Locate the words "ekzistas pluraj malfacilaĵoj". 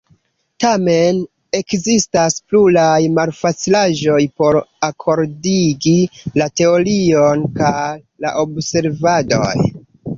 1.59-4.17